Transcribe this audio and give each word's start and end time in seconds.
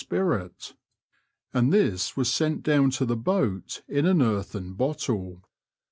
53 0.01 0.07
spirit, 0.17 0.73
and 1.53 1.71
this 1.71 2.17
was 2.17 2.33
sent 2.33 2.63
down 2.63 2.89
to 2.89 3.05
the 3.05 3.15
boat 3.15 3.83
in 3.87 4.07
an 4.07 4.19
earthen 4.19 4.73
bottle. 4.73 5.43